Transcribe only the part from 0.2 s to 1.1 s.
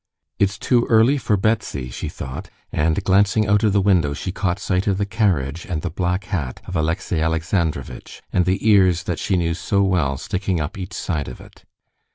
"It's too